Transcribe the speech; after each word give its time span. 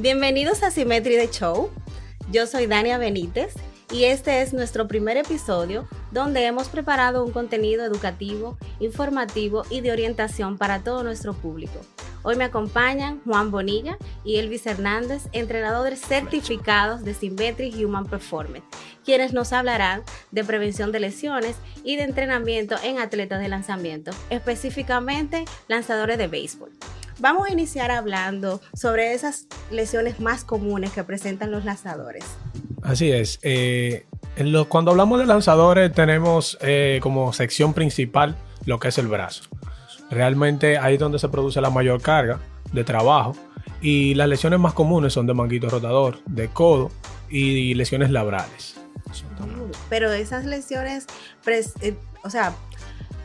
Bienvenidos 0.00 0.62
a 0.62 0.70
Symmetry 0.70 1.16
The 1.16 1.28
Show. 1.30 1.68
Yo 2.32 2.46
soy 2.46 2.64
Dania 2.66 2.96
Benítez 2.96 3.52
y 3.92 4.04
este 4.04 4.40
es 4.40 4.54
nuestro 4.54 4.88
primer 4.88 5.18
episodio 5.18 5.86
donde 6.10 6.46
hemos 6.46 6.68
preparado 6.68 7.22
un 7.22 7.32
contenido 7.32 7.84
educativo, 7.84 8.56
informativo 8.78 9.62
y 9.68 9.82
de 9.82 9.92
orientación 9.92 10.56
para 10.56 10.82
todo 10.82 11.02
nuestro 11.02 11.34
público. 11.34 11.78
Hoy 12.22 12.36
me 12.36 12.44
acompañan 12.44 13.20
Juan 13.26 13.50
Bonilla 13.50 13.98
y 14.24 14.36
Elvis 14.36 14.64
Hernández, 14.66 15.24
entrenadores 15.32 16.00
certificados 16.00 17.04
de 17.04 17.12
Symmetry 17.12 17.84
Human 17.84 18.06
Performance, 18.06 18.64
quienes 19.04 19.34
nos 19.34 19.52
hablarán 19.52 20.02
de 20.30 20.44
prevención 20.44 20.92
de 20.92 21.00
lesiones 21.00 21.56
y 21.84 21.96
de 21.96 22.04
entrenamiento 22.04 22.76
en 22.82 22.98
atletas 22.98 23.40
de 23.40 23.48
lanzamiento, 23.48 24.12
específicamente 24.30 25.44
lanzadores 25.68 26.16
de 26.16 26.28
béisbol. 26.28 26.70
Vamos 27.20 27.48
a 27.48 27.52
iniciar 27.52 27.90
hablando 27.90 28.62
sobre 28.72 29.12
esas 29.12 29.46
lesiones 29.70 30.20
más 30.20 30.42
comunes 30.42 30.90
que 30.92 31.04
presentan 31.04 31.50
los 31.50 31.66
lanzadores. 31.66 32.24
Así 32.82 33.12
es. 33.12 33.38
Eh, 33.42 34.06
cuando 34.68 34.92
hablamos 34.92 35.18
de 35.18 35.26
lanzadores 35.26 35.92
tenemos 35.92 36.56
eh, 36.62 36.98
como 37.02 37.34
sección 37.34 37.74
principal 37.74 38.36
lo 38.64 38.80
que 38.80 38.88
es 38.88 38.96
el 38.96 39.06
brazo. 39.06 39.42
Realmente 40.10 40.78
ahí 40.78 40.94
es 40.94 41.00
donde 41.00 41.18
se 41.18 41.28
produce 41.28 41.60
la 41.60 41.68
mayor 41.68 42.00
carga 42.00 42.40
de 42.72 42.84
trabajo 42.84 43.36
y 43.82 44.14
las 44.14 44.28
lesiones 44.28 44.58
más 44.58 44.72
comunes 44.72 45.12
son 45.12 45.26
de 45.26 45.34
manguito 45.34 45.68
rotador, 45.68 46.20
de 46.24 46.48
codo 46.48 46.90
y 47.28 47.74
lesiones 47.74 48.10
labrales. 48.10 48.76
Pero 49.90 50.10
esas 50.10 50.46
lesiones, 50.46 51.06
eh, 51.82 51.94
o 52.24 52.30
sea, 52.30 52.54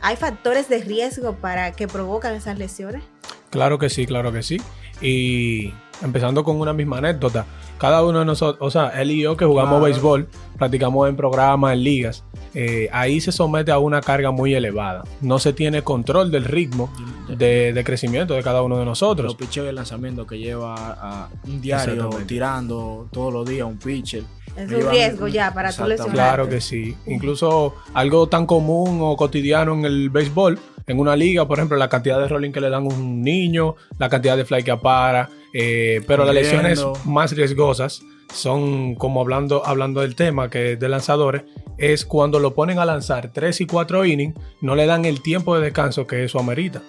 ¿hay 0.02 0.16
factores 0.16 0.68
de 0.68 0.80
riesgo 0.82 1.34
para 1.36 1.72
que 1.72 1.88
provocan 1.88 2.34
esas 2.34 2.58
lesiones? 2.58 3.02
Claro 3.50 3.78
que 3.78 3.90
sí, 3.90 4.06
claro 4.06 4.32
que 4.32 4.42
sí. 4.42 4.60
Y 5.00 5.72
empezando 6.02 6.44
con 6.44 6.60
una 6.60 6.72
misma 6.72 6.98
anécdota, 6.98 7.46
cada 7.78 8.02
uno 8.04 8.20
de 8.20 8.24
nosotros, 8.24 8.58
o 8.66 8.70
sea, 8.70 8.88
él 9.00 9.10
y 9.10 9.22
yo 9.22 9.36
que 9.36 9.44
jugamos 9.44 9.82
béisbol, 9.82 10.28
practicamos 10.56 11.08
en 11.08 11.16
programas, 11.16 11.74
en 11.74 11.84
ligas, 11.84 12.24
eh, 12.54 12.88
ahí 12.90 13.20
se 13.20 13.32
somete 13.32 13.70
a 13.70 13.78
una 13.78 14.00
carga 14.00 14.30
muy 14.30 14.54
elevada. 14.54 15.04
No 15.20 15.38
se 15.38 15.52
tiene 15.52 15.82
control 15.82 16.30
del 16.30 16.44
ritmo 16.44 16.90
de, 17.28 17.82
crecimiento 17.84 18.32
de 18.32 18.42
cada 18.42 18.62
uno 18.62 18.78
de 18.78 18.86
nosotros. 18.86 19.26
Los 19.26 19.34
pitchers 19.34 19.66
de 19.66 19.74
lanzamiento 19.74 20.26
que 20.26 20.38
lleva 20.38 20.74
a 20.74 21.28
un 21.44 21.60
diario 21.60 22.08
tirando 22.26 23.08
todos 23.12 23.32
los 23.32 23.46
días 23.46 23.66
un 23.66 23.76
pitcher. 23.76 24.22
Es 24.56 24.72
un 24.72 24.90
riesgo 24.90 25.28
ya 25.28 25.52
para 25.52 25.70
tu 25.70 25.84
lesionarte. 25.84 26.14
Claro 26.14 26.48
que 26.48 26.62
sí. 26.62 26.96
Incluso 27.06 27.74
algo 27.92 28.26
tan 28.26 28.46
común 28.46 29.00
o 29.02 29.16
cotidiano 29.16 29.74
en 29.74 29.84
el 29.84 30.08
béisbol, 30.08 30.58
en 30.86 31.00
una 31.00 31.16
liga, 31.16 31.46
por 31.46 31.58
ejemplo, 31.58 31.76
la 31.76 31.88
cantidad 31.88 32.18
de 32.20 32.28
rolling 32.28 32.52
que 32.52 32.60
le 32.60 32.70
dan 32.70 32.84
a 32.84 32.94
un 32.94 33.22
niño, 33.22 33.74
la 33.98 34.08
cantidad 34.08 34.36
de 34.36 34.44
fly 34.44 34.62
que 34.62 34.70
apara, 34.70 35.28
eh, 35.52 36.02
pero 36.06 36.24
las 36.24 36.34
lesiones 36.34 36.84
más 37.04 37.32
riesgosas 37.32 38.02
son, 38.32 38.94
como 38.94 39.20
hablando, 39.20 39.66
hablando 39.66 40.00
del 40.00 40.14
tema 40.14 40.50
que 40.50 40.72
es 40.72 40.80
de 40.80 40.88
lanzadores, 40.88 41.42
es 41.78 42.04
cuando 42.04 42.38
lo 42.38 42.54
ponen 42.54 42.78
a 42.78 42.84
lanzar 42.84 43.32
3 43.32 43.60
y 43.60 43.66
4 43.66 44.04
innings, 44.04 44.34
no 44.60 44.74
le 44.74 44.86
dan 44.86 45.04
el 45.04 45.22
tiempo 45.22 45.56
de 45.56 45.64
descanso 45.64 46.06
que 46.06 46.24
eso 46.24 46.38
amerita. 46.38 46.82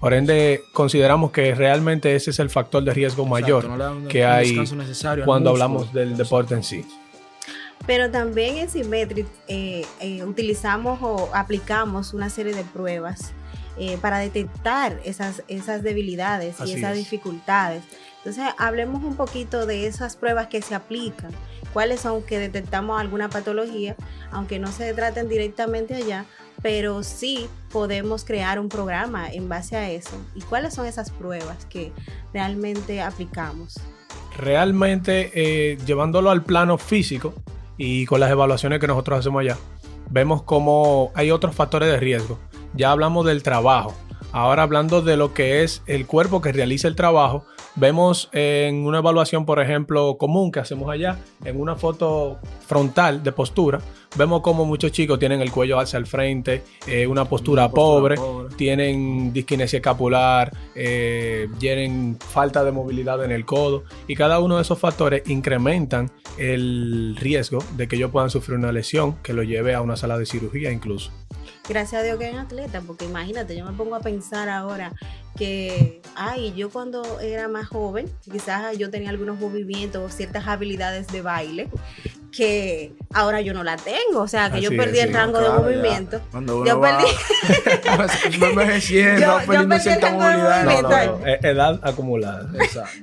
Por 0.00 0.14
ende, 0.14 0.62
consideramos 0.72 1.30
que 1.30 1.54
realmente 1.54 2.16
ese 2.16 2.30
es 2.30 2.40
el 2.40 2.50
factor 2.50 2.82
de 2.82 2.92
riesgo 2.92 3.24
mayor 3.24 3.68
que 4.08 4.24
hay 4.24 4.58
cuando 5.24 5.50
hablamos 5.50 5.92
del 5.92 6.16
deporte 6.16 6.54
en 6.54 6.64
sí. 6.64 6.84
Pero 7.86 8.10
también 8.10 8.56
en 8.58 8.68
Symmetric 8.68 9.26
eh, 9.48 9.84
eh, 10.00 10.24
utilizamos 10.24 10.98
o 11.02 11.30
aplicamos 11.34 12.14
una 12.14 12.30
serie 12.30 12.54
de 12.54 12.64
pruebas 12.64 13.32
eh, 13.78 13.98
para 14.00 14.18
detectar 14.18 15.00
esas, 15.04 15.42
esas 15.48 15.82
debilidades 15.82 16.56
y 16.64 16.72
esas 16.72 16.96
dificultades. 16.96 17.82
Entonces, 18.18 18.44
hablemos 18.58 19.02
un 19.02 19.16
poquito 19.16 19.66
de 19.66 19.86
esas 19.86 20.16
pruebas 20.16 20.46
que 20.46 20.62
se 20.62 20.74
aplican, 20.74 21.32
cuáles 21.72 22.00
son 22.00 22.22
que 22.22 22.38
detectamos 22.38 23.00
alguna 23.00 23.28
patología, 23.28 23.96
aunque 24.30 24.58
no 24.58 24.68
se 24.68 24.92
traten 24.94 25.28
directamente 25.28 25.94
allá, 25.94 26.26
pero 26.62 27.02
sí 27.02 27.48
podemos 27.72 28.24
crear 28.24 28.60
un 28.60 28.68
programa 28.68 29.28
en 29.30 29.48
base 29.48 29.76
a 29.76 29.90
eso. 29.90 30.16
¿Y 30.34 30.42
cuáles 30.42 30.74
son 30.74 30.86
esas 30.86 31.10
pruebas 31.10 31.66
que 31.66 31.92
realmente 32.32 33.00
aplicamos? 33.00 33.80
Realmente, 34.36 35.30
eh, 35.34 35.76
llevándolo 35.84 36.30
al 36.30 36.44
plano 36.44 36.78
físico 36.78 37.34
y 37.76 38.06
con 38.06 38.20
las 38.20 38.30
evaluaciones 38.30 38.78
que 38.78 38.86
nosotros 38.86 39.18
hacemos 39.18 39.40
allá, 39.40 39.58
vemos 40.10 40.42
cómo 40.42 41.10
hay 41.14 41.30
otros 41.30 41.54
factores 41.54 41.90
de 41.90 41.98
riesgo. 41.98 42.38
Ya 42.74 42.90
hablamos 42.90 43.26
del 43.26 43.42
trabajo. 43.42 43.94
Ahora 44.32 44.62
hablando 44.62 45.02
de 45.02 45.18
lo 45.18 45.34
que 45.34 45.62
es 45.62 45.82
el 45.86 46.06
cuerpo 46.06 46.40
que 46.40 46.52
realiza 46.52 46.88
el 46.88 46.96
trabajo, 46.96 47.44
vemos 47.76 48.30
en 48.32 48.86
una 48.86 48.98
evaluación, 48.98 49.44
por 49.44 49.60
ejemplo, 49.60 50.16
común 50.16 50.50
que 50.50 50.60
hacemos 50.60 50.90
allá, 50.90 51.18
en 51.44 51.60
una 51.60 51.76
foto 51.76 52.38
frontal 52.66 53.22
de 53.22 53.32
postura, 53.32 53.80
vemos 54.16 54.40
como 54.40 54.64
muchos 54.64 54.90
chicos 54.90 55.18
tienen 55.18 55.42
el 55.42 55.50
cuello 55.50 55.78
hacia 55.78 55.98
el 55.98 56.06
frente, 56.06 56.62
eh, 56.86 57.06
una 57.06 57.26
postura, 57.26 57.68
pobre, 57.68 58.16
tienen 58.56 59.34
disquinesia 59.34 59.78
escapular, 59.78 60.50
eh, 60.74 61.48
tienen 61.58 62.16
falta 62.18 62.64
de 62.64 62.72
movilidad 62.72 63.22
en 63.24 63.32
el 63.32 63.44
codo 63.44 63.84
y 64.06 64.14
cada 64.14 64.40
uno 64.40 64.56
de 64.56 64.62
esos 64.62 64.78
factores 64.78 65.28
incrementan 65.28 66.10
el 66.38 67.16
riesgo 67.20 67.58
de 67.76 67.86
que 67.86 67.96
ellos 67.96 68.10
puedan 68.10 68.30
sufrir 68.30 68.56
una 68.58 68.72
lesión 68.72 69.16
que 69.22 69.34
lo 69.34 69.42
lleve 69.42 69.74
a 69.74 69.82
una 69.82 69.96
sala 69.96 70.16
de 70.16 70.24
cirugía 70.24 70.72
incluso 70.72 71.10
gracias 71.72 72.02
a 72.02 72.04
Dios 72.04 72.18
que 72.18 72.26
hay 72.26 72.36
atleta, 72.36 72.82
porque 72.86 73.06
imagínate, 73.06 73.56
yo 73.56 73.64
me 73.64 73.72
pongo 73.72 73.94
a 73.94 74.00
pensar 74.00 74.48
ahora 74.48 74.92
que, 75.36 76.02
ay, 76.14 76.52
yo 76.54 76.68
cuando 76.70 77.20
era 77.20 77.48
más 77.48 77.68
joven, 77.68 78.10
quizás 78.30 78.76
yo 78.76 78.90
tenía 78.90 79.08
algunos 79.10 79.38
movimientos 79.38 80.02
o 80.02 80.14
ciertas 80.14 80.46
habilidades 80.46 81.06
de 81.08 81.22
baile 81.22 81.68
que 82.32 82.94
ahora 83.12 83.42
yo 83.42 83.52
no 83.52 83.62
la 83.62 83.76
tengo, 83.76 84.20
o 84.20 84.28
sea, 84.28 84.50
que 84.50 84.60
yo 84.60 84.70
perdí 84.70 85.00
el 85.00 85.12
rango 85.12 85.38
de 85.38 85.50
movimiento. 85.50 86.20
yo 86.64 86.80
perdí 86.80 87.06
yo, 89.20 89.38
perdí 89.46 89.80
cierta 89.80 90.12
movilidad. 90.12 90.64
No, 90.64 90.82
no, 90.82 91.26
edad 91.26 91.80
acumulada. 91.82 92.50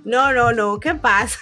No, 0.03 0.33
no, 0.33 0.51
no, 0.51 0.79
¿qué 0.79 0.95
pasa? 0.95 1.39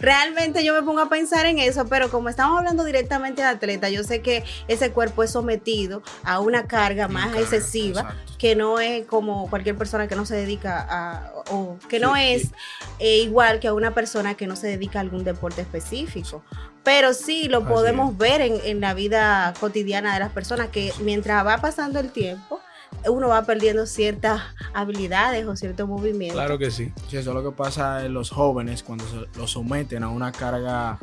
Realmente 0.00 0.64
yo 0.64 0.74
me 0.74 0.82
pongo 0.82 1.00
a 1.00 1.08
pensar 1.08 1.46
en 1.46 1.58
eso, 1.58 1.86
pero 1.86 2.10
como 2.10 2.28
estamos 2.28 2.58
hablando 2.58 2.84
directamente 2.84 3.42
de 3.42 3.48
atleta, 3.48 3.88
yo 3.88 4.04
sé 4.04 4.22
que 4.22 4.44
ese 4.68 4.90
cuerpo 4.92 5.22
es 5.22 5.30
sometido 5.30 6.02
a 6.24 6.40
una 6.40 6.66
carga 6.66 7.08
más 7.08 7.34
excesiva, 7.36 8.14
que 8.38 8.54
no 8.54 8.78
es 8.78 9.06
como 9.06 9.48
cualquier 9.50 9.76
persona 9.76 10.08
que 10.08 10.16
no 10.16 10.24
se 10.24 10.36
dedica 10.36 10.86
a, 10.88 11.32
o 11.50 11.78
que 11.88 11.98
no 11.98 12.16
es 12.16 12.52
eh, 12.98 13.18
igual 13.18 13.60
que 13.60 13.68
a 13.68 13.74
una 13.74 13.94
persona 13.94 14.34
que 14.34 14.46
no 14.46 14.56
se 14.56 14.68
dedica 14.68 14.98
a 14.98 15.02
algún 15.02 15.24
deporte 15.24 15.62
específico. 15.62 16.42
Pero 16.84 17.12
sí 17.12 17.48
lo 17.48 17.66
podemos 17.66 18.16
ver 18.16 18.40
en, 18.40 18.60
en 18.64 18.80
la 18.80 18.94
vida 18.94 19.52
cotidiana 19.60 20.14
de 20.14 20.20
las 20.20 20.30
personas, 20.30 20.68
que 20.68 20.92
mientras 21.00 21.44
va 21.44 21.58
pasando 21.58 22.00
el 22.00 22.10
tiempo, 22.10 22.60
uno 23.08 23.28
va 23.28 23.42
perdiendo 23.44 23.86
ciertas 23.86 24.42
habilidades 24.74 25.46
o 25.46 25.56
ciertos 25.56 25.88
movimientos. 25.88 26.36
Claro 26.36 26.58
que 26.58 26.70
sí. 26.70 26.92
eso 27.08 27.18
es 27.18 27.26
lo 27.26 27.42
que 27.42 27.56
pasa 27.56 28.04
en 28.04 28.14
los 28.14 28.30
jóvenes 28.30 28.82
cuando 28.82 29.04
se 29.08 29.38
los 29.38 29.50
someten 29.52 30.02
a 30.02 30.08
una 30.08 30.32
carga 30.32 30.98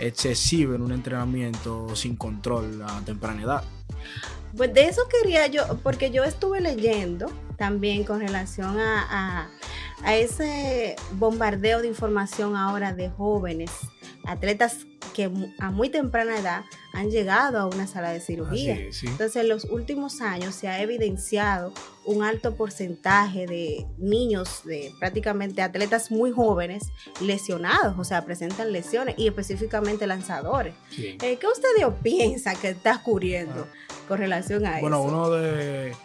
excesiva 0.00 0.74
en 0.74 0.82
un 0.82 0.92
entrenamiento 0.92 1.94
sin 1.96 2.16
control 2.16 2.82
a 2.82 3.00
temprana 3.04 3.42
edad. 3.42 3.64
Pues 4.56 4.72
de 4.72 4.84
eso 4.86 5.02
quería 5.08 5.46
yo, 5.46 5.62
porque 5.82 6.10
yo 6.10 6.24
estuve 6.24 6.60
leyendo 6.60 7.30
también 7.56 8.04
con 8.04 8.20
relación 8.20 8.78
a, 8.78 9.48
a 10.02 10.16
ese 10.16 10.96
bombardeo 11.12 11.82
de 11.82 11.88
información 11.88 12.56
ahora 12.56 12.92
de 12.92 13.10
jóvenes, 13.10 13.70
atletas 14.24 14.86
que 15.18 15.28
a 15.58 15.72
muy 15.72 15.88
temprana 15.88 16.38
edad 16.38 16.64
han 16.92 17.10
llegado 17.10 17.58
a 17.58 17.66
una 17.66 17.88
sala 17.88 18.10
de 18.10 18.20
cirugía. 18.20 18.76
Entonces, 18.76 19.34
en 19.34 19.48
los 19.48 19.64
últimos 19.64 20.20
años 20.20 20.54
se 20.54 20.68
ha 20.68 20.80
evidenciado 20.80 21.72
un 22.04 22.22
alto 22.22 22.54
porcentaje 22.54 23.48
de 23.48 23.84
niños, 23.98 24.62
de 24.64 24.92
prácticamente 25.00 25.60
atletas 25.60 26.12
muy 26.12 26.30
jóvenes, 26.30 26.84
lesionados, 27.20 27.98
o 27.98 28.04
sea, 28.04 28.24
presentan 28.24 28.70
lesiones 28.70 29.16
y 29.18 29.26
específicamente 29.26 30.06
lanzadores. 30.06 30.74
Eh, 30.96 31.18
¿Qué 31.18 31.46
usted 31.48 31.68
piensa 32.00 32.54
que 32.54 32.68
está 32.68 32.94
ocurriendo 32.94 33.66
ah. 33.66 33.94
con 34.06 34.18
relación 34.18 34.64
a 34.66 34.78
eso? 34.78 34.82
Bueno, 34.82 35.02
uno 35.02 35.30
de, 35.30 35.96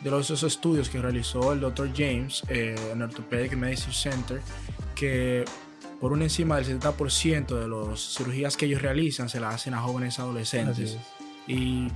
de 0.00 0.10
los 0.10 0.28
esos 0.28 0.42
estudios 0.42 0.88
que 0.88 0.98
realizó 0.98 1.52
el 1.52 1.60
doctor 1.60 1.88
James 1.96 2.42
eh, 2.48 2.74
en 2.92 3.00
Orthopedic 3.00 3.52
Medicine 3.56 3.94
Center, 3.94 4.40
que 4.96 5.44
por 6.00 6.12
un 6.12 6.22
encima 6.22 6.56
del 6.56 6.80
70% 6.80 7.46
de 7.46 7.68
las 7.68 8.00
cirugías 8.16 8.56
que 8.56 8.66
ellos 8.66 8.82
realizan 8.82 9.28
se 9.28 9.40
las 9.40 9.54
hacen 9.54 9.74
a 9.74 9.80
jóvenes 9.80 10.18
adolescentes. 10.18 10.98
Y 11.46 11.88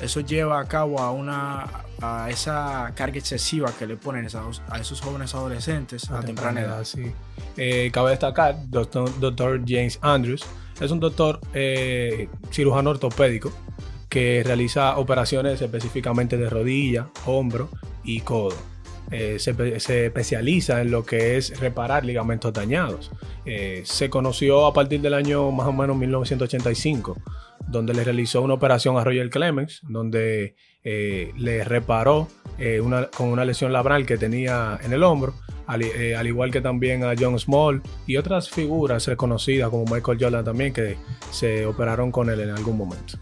eso 0.00 0.20
lleva 0.20 0.60
a 0.60 0.64
cabo 0.66 1.00
a 1.00 1.10
una 1.10 1.66
a 2.00 2.30
esa 2.30 2.92
carga 2.94 3.18
excesiva 3.18 3.72
que 3.76 3.86
le 3.86 3.96
ponen 3.96 4.26
a, 4.26 4.78
esos 4.78 5.00
jóvenes 5.00 5.34
adolescentes 5.34 6.08
a, 6.10 6.20
temprana 6.20 6.60
edad. 6.60 6.84
Sí. 6.84 7.12
Eh, 7.56 7.90
cabe 7.92 8.10
destacar, 8.10 8.56
doctor, 8.68 9.18
doctor, 9.18 9.60
James 9.66 9.98
Andrews 10.02 10.44
es 10.80 10.90
un 10.92 11.00
doctor 11.00 11.40
eh, 11.54 12.28
cirujano 12.52 12.90
ortopédico 12.90 13.52
que 14.08 14.42
realiza 14.44 14.96
operaciones 14.96 15.60
específicamente 15.60 16.36
de 16.36 16.48
rodilla, 16.48 17.08
hombro 17.26 17.68
y 18.04 18.20
codo. 18.20 18.56
Eh, 19.10 19.38
se, 19.38 20.06
especializa 20.06 20.82
en 20.82 20.90
lo 20.90 21.04
que 21.04 21.36
es 21.36 21.58
reparar 21.60 22.04
ligamentos 22.04 22.52
dañados. 22.52 23.10
Eh, 23.46 23.82
se 23.84 24.10
conoció 24.10 24.66
a 24.66 24.74
partir 24.74 25.00
del 25.00 25.14
año 25.14 25.50
más 25.50 25.66
o 25.66 25.72
menos 25.72 25.96
1985, 25.96 27.16
donde 27.68 27.94
le 27.94 28.04
realizó 28.04 28.42
una 28.42 28.54
operación 28.54 28.98
a 28.98 29.04
Roger 29.04 29.30
Clemens, 29.30 29.80
donde 29.88 30.56
eh, 30.84 31.32
le 31.36 31.64
reparó 31.64 32.28
una, 32.82 33.06
con 33.06 33.28
una 33.28 33.44
lesión 33.44 33.72
labral 33.72 34.04
que 34.04 34.18
tenía 34.18 34.80
en 34.82 34.92
el 34.92 35.04
hombro, 35.04 35.34
al, 35.68 35.84
al, 36.16 36.26
igual 36.26 36.50
que 36.50 36.60
también 36.60 37.04
a 37.04 37.14
John 37.16 37.38
Small 37.38 37.82
y 38.04 38.16
otras 38.16 38.50
figuras 38.50 39.06
reconocidas 39.06 39.70
como 39.70 39.84
Michael 39.84 40.18
Jordan 40.20 40.44
también, 40.44 40.72
que 40.72 40.96
se 41.30 41.64
operaron 41.66 42.10
con 42.10 42.28
él 42.30 42.40
en 42.40 42.50
algún 42.50 42.76
momento. 42.76 43.16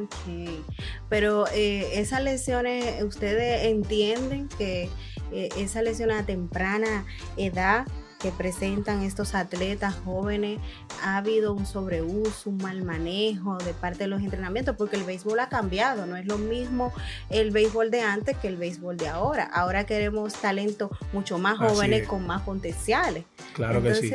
Ok, 0.00 0.64
pero 1.08 1.46
esas 1.48 2.22
lesiones, 2.22 3.02
¿ustedes 3.02 3.64
entienden 3.64 4.48
que 4.56 4.88
eh, 5.32 5.48
esa 5.56 5.82
lesión 5.82 6.10
a 6.10 6.24
temprana 6.24 7.04
edad 7.36 7.86
que 8.18 8.32
presentan 8.32 9.02
estos 9.02 9.34
atletas 9.34 9.94
jóvenes, 10.04 10.58
ha 11.02 11.18
habido 11.18 11.52
un 11.52 11.66
sobreuso, 11.66 12.50
un 12.50 12.56
mal 12.58 12.82
manejo 12.82 13.58
de 13.58 13.72
parte 13.74 14.00
de 14.00 14.06
los 14.08 14.22
entrenamientos, 14.22 14.74
porque 14.76 14.96
el 14.96 15.04
béisbol 15.04 15.38
ha 15.38 15.48
cambiado, 15.48 16.04
no 16.06 16.16
es 16.16 16.26
lo 16.26 16.36
mismo 16.36 16.92
el 17.30 17.50
béisbol 17.50 17.90
de 17.90 18.00
antes 18.02 18.36
que 18.36 18.48
el 18.48 18.56
béisbol 18.56 18.96
de 18.96 19.08
ahora. 19.08 19.44
Ahora 19.44 19.86
queremos 19.86 20.34
talentos 20.34 20.90
mucho 21.12 21.38
más 21.38 21.58
jóvenes 21.58 22.08
con 22.08 22.26
más 22.26 22.42
potenciales. 22.42 23.24
Claro 23.54 23.82
que 23.82 23.94
sí. 23.94 24.12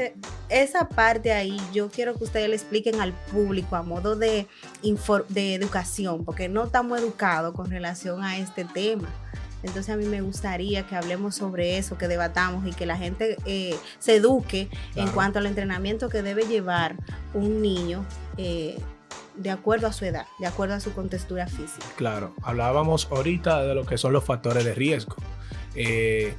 Esa 0.50 0.90
parte 0.90 1.32
ahí 1.32 1.58
yo 1.74 1.90
quiero 1.90 2.16
que 2.16 2.26
ustedes 2.26 2.50
le 2.50 2.56
expliquen 2.56 3.00
al 3.00 3.14
público 3.14 3.76
a 3.76 3.84
modo 3.84 4.16
de, 4.16 4.48
de 5.30 5.56
educación, 5.56 6.26
porque 6.26 6.50
no 6.50 6.66
estamos 6.66 7.00
educados 7.00 7.56
con 7.56 7.70
relación 7.70 8.22
a 8.24 8.38
este 8.38 8.66
tema. 8.66 9.08
Entonces 9.64 9.90
a 9.90 9.98
mí 9.98 10.06
me 10.06 10.22
gustaría 10.22 10.86
que 10.86 10.96
hablemos 10.96 11.36
sobre 11.36 11.78
eso, 11.78 11.98
que 11.98 12.08
debatamos 12.08 12.68
y 12.68 12.72
que 12.72 12.86
la 12.86 12.98
gente 12.98 13.38
eh, 13.46 13.76
se 14.00 14.18
eduque 14.18 14.70
en 14.96 15.10
cuanto 15.10 15.40
al 15.40 15.46
entrenamiento 15.46 16.10
que 16.10 16.22
debe 16.22 16.46
llevar 16.46 16.96
un 17.34 17.62
niño. 17.62 18.06
Eh, 18.38 18.78
de 19.36 19.50
acuerdo 19.50 19.88
a 19.88 19.94
su 19.94 20.06
edad, 20.06 20.28
de 20.40 20.46
acuerdo 20.46 20.76
a 20.76 20.80
su 20.80 20.94
contextura 20.94 21.48
física. 21.48 21.86
Claro, 21.96 22.36
hablábamos 22.44 23.08
ahorita 23.10 23.64
de 23.64 23.74
lo 23.74 23.84
que 23.84 23.98
son 23.98 24.14
los 24.14 24.24
factores 24.24 24.64
de 24.64 24.76
riesgo. 24.76 25.16
Eh, 25.76 26.36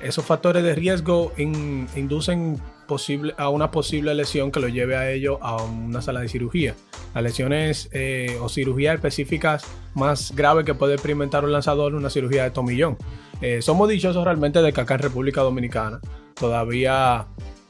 esos 0.00 0.24
factores 0.24 0.62
de 0.62 0.74
riesgo 0.74 1.32
inducen 1.36 2.60
posible, 2.86 3.34
a 3.38 3.48
una 3.48 3.70
posible 3.70 4.14
lesión 4.14 4.50
que 4.50 4.60
lo 4.60 4.68
lleve 4.68 4.96
a 4.96 5.10
ello 5.10 5.38
a 5.42 5.62
una 5.62 6.02
sala 6.02 6.20
de 6.20 6.28
cirugía. 6.28 6.74
Las 7.14 7.22
lesiones 7.22 7.88
eh, 7.92 8.38
o 8.40 8.48
cirugías 8.48 8.94
específicas 8.94 9.64
más 9.94 10.34
graves 10.34 10.64
que 10.64 10.74
puede 10.74 10.94
experimentar 10.94 11.44
un 11.44 11.52
lanzador, 11.52 11.94
una 11.94 12.10
cirugía 12.10 12.44
de 12.44 12.50
tomillón. 12.50 12.96
Eh, 13.40 13.60
somos 13.60 13.88
dichosos 13.88 14.24
realmente 14.24 14.62
de 14.62 14.72
que 14.72 14.80
acá 14.80 14.94
en 14.94 15.00
República 15.00 15.42
Dominicana 15.42 16.00
todavía 16.34 17.26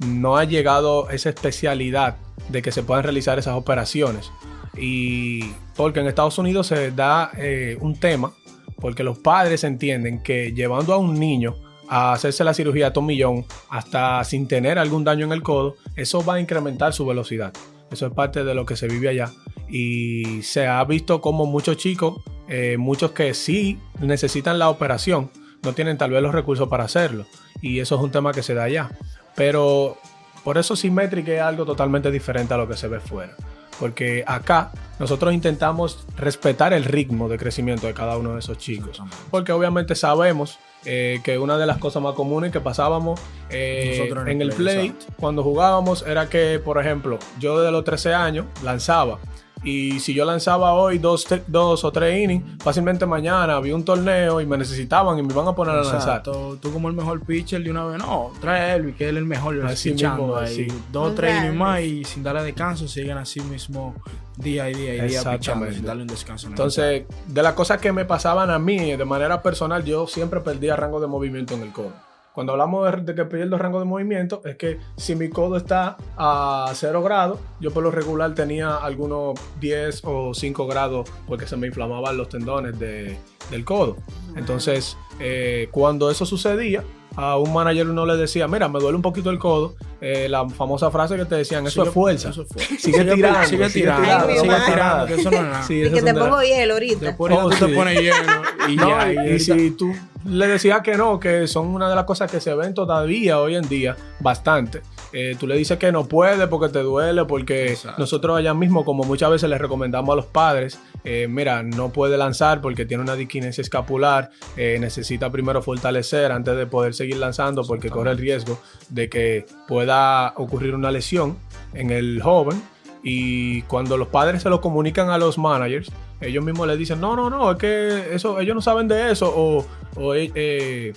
no 0.07 0.37
ha 0.37 0.45
llegado 0.45 1.11
esa 1.11 1.31
especialidad 1.31 2.17
de 2.49 2.63
que 2.63 2.73
se 2.73 2.83
puedan 2.83 3.05
realizar 3.05 3.39
esas 3.39 3.57
operaciones. 3.57 4.31
Y 4.77 5.53
porque 5.77 6.01
en 6.01 6.07
Estados 6.07 6.39
Unidos 6.39 6.67
se 6.69 6.91
da 6.91 7.31
eh, 7.37 7.77
un 7.81 7.99
tema, 7.99 8.33
porque 8.77 9.03
los 9.03 9.19
padres 9.19 9.65
entienden 9.65 10.23
que 10.23 10.53
llevando 10.53 10.95
a 10.95 10.99
un 10.99 11.19
niño 11.19 11.57
hacerse 11.93 12.43
la 12.43 12.55
cirugía 12.55 12.87
a 12.89 12.93
tomillón 12.93 13.45
hasta 13.69 14.25
sin 14.25 14.49
tener 14.49 14.79
algún 14.79 15.05
daño 15.05 15.27
en 15.27 15.33
el 15.33 15.43
codo, 15.43 15.77
eso 15.95 16.25
va 16.25 16.35
a 16.35 16.41
incrementar 16.41 16.95
su 16.95 17.05
velocidad. 17.05 17.53
Eso 17.91 18.07
es 18.07 18.13
parte 18.15 18.45
de 18.45 18.55
lo 18.55 18.65
que 18.65 18.77
se 18.77 18.89
vive 18.89 19.11
allá. 19.11 19.31
Y 19.69 20.41
se 20.43 20.67
ha 20.67 20.83
visto 20.85 21.21
como 21.21 21.45
muchos 21.45 21.77
chicos, 21.77 22.23
eh, 22.49 22.77
muchos 22.79 23.13
que 23.13 23.35
sí 23.35 23.79
necesitan 24.01 24.59
la 24.59 24.71
operación, 24.71 25.31
no 25.63 25.75
tienen 25.75 25.99
tal 25.99 26.11
vez 26.11 26.23
los 26.23 26.35
recursos 26.35 26.69
para 26.69 26.85
hacerlo. 26.85 27.27
Y 27.61 27.81
eso 27.81 27.97
es 27.97 28.01
un 28.01 28.11
tema 28.11 28.33
que 28.33 28.43
se 28.43 28.55
da 28.55 28.65
allá. 28.65 28.91
Pero 29.37 29.99
por 30.45 30.57
eso 30.57 30.75
simétrica 30.75 31.33
es 31.33 31.43
algo 31.43 31.67
totalmente 31.67 32.11
diferente 32.11 32.55
a 32.55 32.57
lo 32.57 32.67
que 32.67 32.77
se 32.77 32.89
ve 32.89 33.01
fuera. 33.01 33.37
Porque 33.79 34.25
acá 34.27 34.73
nosotros 34.99 35.35
intentamos 35.35 36.07
respetar 36.17 36.73
el 36.73 36.85
ritmo 36.85 37.29
de 37.29 37.39
crecimiento 37.39 37.87
de 37.87 37.95
cada 37.95 38.17
uno 38.17 38.35
de 38.35 38.39
esos 38.41 38.59
chicos. 38.59 39.03
Porque 39.31 39.53
obviamente 39.53 39.95
sabemos 39.95 40.59
eh, 40.85 41.21
que 41.23 41.39
una 41.39 41.59
de 41.59 41.67
las 41.67 41.79
cosas 41.79 42.03
más 42.03 42.15
comunes 42.15 42.51
que 42.53 42.61
pasábamos 42.61 43.21
eh, 43.51 44.09
en, 44.27 44.43
el 44.43 44.51
play, 44.51 44.95
cuando 45.17 45.43
jugábamos 45.43 46.05
era 46.07 46.29
que, 46.29 46.59
por 46.59 46.81
ejemplo, 46.81 47.19
yo 47.39 47.59
desde 47.59 47.71
los 47.71 47.85
13 47.85 48.15
años 48.15 48.47
lanzaba 48.65 49.19
y 49.65 50.01
si 50.01 50.13
yo 50.13 50.25
lanzaba 50.25 50.73
hoy 50.73 50.99
dos, 50.99 51.27
dos 51.47 51.85
o 51.85 51.93
tres 51.93 52.23
innings, 52.23 52.63
fácilmente 52.63 53.07
mañana 53.07 53.55
había 53.55 53.75
un 53.75 53.85
torneo 53.85 54.41
y 54.41 54.47
me 54.47 54.59
necesitaban 54.59 55.19
y 55.19 55.23
me 55.23 55.33
iban 55.33 55.47
a 55.47 55.55
poner 55.55 55.77
a 55.77 55.83
lanzar. 55.83 56.23
Tú 56.23 56.73
como 56.73 56.89
el 56.89 56.95
mejor 56.95 57.21
pitcher 57.21 57.63
de 57.63 57.71
una 57.71 57.85
vez, 57.85 57.99
no, 57.99 58.33
trae 58.41 58.61
a 58.61 58.77
Elvis, 58.77 58.97
que 58.97 59.09
él 59.09 59.17
es 59.17 59.21
el 59.21 59.27
mejor. 59.27 59.65
Así 59.65 59.93
mismo, 59.93 60.37
ahí. 60.37 60.67
Dos 60.91 61.13
o 61.13 61.15
tres 61.15 61.39
innings 61.39 61.55
más 61.55 61.81
y 61.81 62.05
sin 62.05 62.23
darle 62.23 62.43
descanso 62.43 62.89
siguen 62.89 63.19
así 63.19 63.41
mismo 63.41 63.95
día 64.37 64.69
y 64.71 64.75
día 64.75 64.95
y 64.95 65.09
día 65.09 65.23
pichando 65.33 65.71
sin 65.71 65.85
darle 65.85 66.03
un 66.03 66.09
descanso. 66.09 66.49
Entonces, 66.49 67.05
de 67.27 67.43
las 67.43 67.53
cosas 67.55 67.79
que 67.79 67.93
me 67.93 68.05
pasaban 68.05 68.51
a 68.51 68.59
mí 68.59 68.97
de 68.97 69.05
manera 69.05 69.43
personal, 69.43 69.85
yo 69.85 70.07
siempre 70.07 70.41
perdía 70.41 70.77
rango 70.77 71.01
de 71.01 71.07
movimiento 71.07 71.55
en 71.55 71.63
el 71.63 71.73
codo. 71.73 71.93
Cuando 72.35 72.53
hablamos 72.53 73.05
de, 73.05 73.15
que 73.15 73.25
pierdo 73.27 73.59
rango 73.59 73.79
de 73.79 73.85
movimiento, 73.85 74.41
es 74.45 74.57
que 74.57 74.79
si 74.97 75.15
mi 75.15 75.29
codo 75.29 75.57
está 75.57 75.97
a 76.17 76.71
0 76.75 77.03
grados, 77.03 77.39
yo 77.61 77.71
por 77.73 77.83
lo 77.83 77.91
regular 77.91 78.35
tenía 78.35 78.77
algunos 78.77 79.39
10 79.61 80.03
o 80.05 80.33
5 80.35 80.67
grados 80.67 81.11
porque 81.27 81.47
se 81.47 81.57
me 81.57 81.67
inflamaban 81.67 82.17
los 82.17 82.29
tendones 82.29 82.79
del 82.79 83.65
codo. 83.65 83.97
Entonces, 84.35 84.97
eh, 85.21 85.69
cuando 85.71 86.11
eso 86.11 86.25
sucedía, 86.25 86.83
a 87.17 87.37
un 87.37 87.53
manager 87.53 87.89
uno 87.89 88.07
le 88.07 88.17
decía, 88.17 88.49
mira, 88.49 88.69
me 88.69 88.81
duele 88.81 88.97
un 88.97 89.03
poquito 89.03 89.31
el 89.31 89.39
codo, 89.39 89.75
eh, 90.01 90.29
la 90.29 90.49
famosa 90.49 90.91
frase 90.91 91.17
que 91.17 91.25
te 91.25 91.37
decían, 91.37 91.67
eso, 91.67 91.83
es, 91.83 91.91
fuerza. 91.91 92.31
eso 92.31 92.45
Sigue, 92.79 93.05
tirando, 93.05 93.47
sigue 93.47 93.69
tirando, 93.69 94.29
sigue 94.29 94.55
tirando, 94.67 95.07
que 95.07 95.15
eso 95.15 95.31
no 95.31 95.37
es 95.37 95.43
nada. 95.43 95.67
y 95.69 95.91
que 95.91 96.03
te 96.03 96.15
pongo 96.15 96.43
hielo 96.43 96.75
ahorita. 96.75 97.07
Después 97.07 97.35
oh, 97.37 97.51
tú 97.51 97.67
te 97.67 97.75
pones 97.75 98.01
hielo 98.01 98.33
y 98.69 98.77
ya. 98.77 99.27
y 99.35 99.39
si 99.39 99.71
tú 99.73 99.93
le 100.25 100.47
decías 100.47 100.81
que 100.83 100.97
no, 100.97 101.19
que 101.19 101.47
son 101.47 101.69
una 101.69 101.89
de 101.89 101.95
las 101.95 102.05
cosas 102.05 102.31
que 102.31 102.41
se 102.41 102.55
ven 102.55 102.75
todavía 102.75 103.41
hoy 103.41 103.57
en 103.57 103.69
día 103.69 103.97
bastante. 104.21 104.83
Eh, 105.13 105.37
tú 105.39 105.47
le 105.47 105.57
dices 105.57 105.79
que 105.79 105.93
no 105.93 106.07
puede 106.09 106.47
porque 106.47 106.73
te 106.73 106.81
duele, 106.81 107.25
porque 107.27 107.77
nosotros 107.99 108.39
allá 108.39 108.55
mismo, 108.55 108.85
como 108.85 109.05
muchas 109.05 109.31
veces 109.31 109.51
les 109.51 109.61
recomendamos 109.61 110.13
a 110.13 110.17
los 110.17 110.27
padres, 110.27 110.79
eh, 111.05 111.27
mira, 111.29 111.63
no 111.63 111.91
puede 111.91 112.17
lanzar 112.17 112.61
porque 112.61 112.87
tiene 112.87 113.03
una 113.03 113.15
disquinesia 113.15 113.61
escapular, 113.61 114.31
eh, 114.57 114.79
necesita 114.81 115.31
primero 115.31 115.61
fortalecer 115.63 116.33
antes 116.33 116.57
de 116.57 116.67
poder 116.67 116.95
seguir 116.95 117.17
lanzando 117.17 117.63
porque 117.65 117.91
corre 117.91 118.13
el 118.13 118.19
riesgo 118.19 118.59
de 118.89 119.09
que 119.11 119.47
pueda 119.69 120.33
ocurrir 120.37 120.75
una 120.75 120.91
lesión 120.91 121.37
en 121.75 121.91
el 121.91 122.23
joven. 122.23 122.63
Y 123.05 123.63
cuando 123.63 123.97
los 123.97 124.09
padres 124.09 124.43
se 124.43 124.49
lo 124.49 124.61
comunican 124.61 125.11
a 125.11 125.19
los 125.19 125.37
managers, 125.37 125.91
ellos 126.21 126.45
mismos 126.45 126.69
le 126.69 126.77
dicen, 126.77 127.01
no, 127.01 127.17
no, 127.17 127.29
no, 127.29 127.51
es 127.51 127.59
que 127.59 128.15
eso, 128.15 128.39
ellos 128.39 128.55
no 128.55 128.63
saben 128.63 128.87
de 128.87 129.11
eso, 129.11 129.33
o, 129.35 129.67
o 129.97 130.15
eh, 130.15 130.93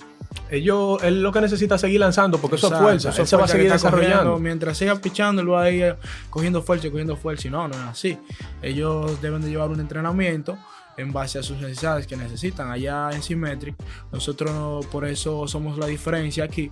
ellos, 0.50 1.02
él 1.02 1.22
lo 1.22 1.32
que 1.32 1.40
necesita 1.40 1.74
es 1.74 1.80
seguir 1.80 2.00
lanzando 2.00 2.38
porque 2.38 2.56
eso 2.56 2.72
es 2.72 2.78
fuerza, 2.78 3.10
eso 3.10 3.26
se 3.26 3.36
va 3.36 3.44
a 3.44 3.48
seguir 3.48 3.70
desarrollando. 3.70 4.38
Mientras 4.38 4.78
siga 4.78 4.94
pichando, 4.96 5.42
él 5.42 5.50
va 5.50 5.62
a 5.62 5.70
ir 5.70 5.96
cogiendo 6.30 6.62
fuerza 6.62 6.86
y 6.86 6.90
cogiendo 6.90 7.16
fuerza. 7.16 7.48
Y 7.48 7.50
no, 7.50 7.68
no 7.68 7.74
es 7.74 7.80
así. 7.80 8.18
Ellos 8.62 9.20
deben 9.20 9.42
de 9.42 9.50
llevar 9.50 9.70
un 9.70 9.80
entrenamiento 9.80 10.56
en 10.96 11.12
base 11.12 11.38
a 11.38 11.42
sus 11.42 11.58
necesidades 11.58 12.06
que 12.06 12.16
necesitan 12.16 12.70
allá 12.70 13.10
en 13.12 13.22
Symmetric. 13.22 13.76
Nosotros 14.12 14.86
por 14.86 15.04
eso 15.04 15.46
somos 15.46 15.78
la 15.78 15.86
diferencia 15.86 16.44
aquí, 16.44 16.70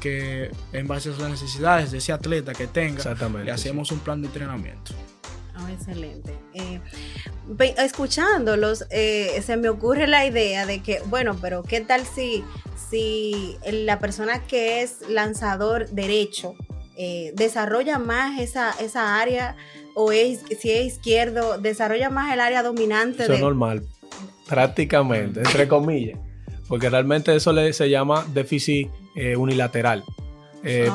que 0.00 0.50
en 0.72 0.86
base 0.86 1.10
a 1.10 1.12
las 1.12 1.30
necesidades 1.30 1.90
de 1.90 1.98
ese 1.98 2.12
atleta 2.12 2.52
que 2.52 2.66
tenga, 2.66 3.14
le 3.42 3.50
hacemos 3.50 3.90
un 3.92 4.00
plan 4.00 4.20
de 4.20 4.28
entrenamiento. 4.28 4.92
Excelente. 5.72 6.34
Eh, 6.54 6.80
escuchándolos, 7.78 8.86
eh, 8.90 9.40
se 9.44 9.56
me 9.56 9.68
ocurre 9.68 10.06
la 10.06 10.26
idea 10.26 10.66
de 10.66 10.82
que, 10.82 11.00
bueno, 11.06 11.36
pero 11.40 11.62
¿qué 11.62 11.80
tal 11.80 12.04
si, 12.06 12.44
si 12.90 13.56
la 13.70 13.98
persona 13.98 14.46
que 14.46 14.82
es 14.82 15.08
lanzador 15.08 15.88
derecho 15.90 16.54
eh, 16.96 17.32
desarrolla 17.34 17.98
más 17.98 18.40
esa, 18.40 18.72
esa 18.80 19.20
área 19.20 19.56
o 19.94 20.12
es, 20.12 20.42
si 20.58 20.70
es 20.70 20.86
izquierdo, 20.86 21.58
desarrolla 21.58 22.10
más 22.10 22.32
el 22.32 22.40
área 22.40 22.62
dominante? 22.62 23.24
Eso 23.24 23.34
es 23.34 23.40
normal, 23.40 23.84
prácticamente, 24.48 25.40
entre 25.40 25.68
comillas, 25.68 26.18
porque 26.68 26.88
realmente 26.88 27.34
eso 27.34 27.52
le, 27.52 27.72
se 27.72 27.90
llama 27.90 28.26
déficit 28.32 28.90
unilateral. 29.36 30.02